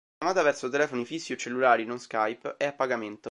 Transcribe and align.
La 0.17 0.29
chiamata 0.31 0.41
verso 0.41 0.67
telefoni 0.69 1.05
fissi 1.05 1.33
o 1.33 1.35
cellulari 1.35 1.85
non 1.85 1.99
Skype 1.99 2.55
è 2.57 2.65
a 2.65 2.73
pagamento. 2.73 3.19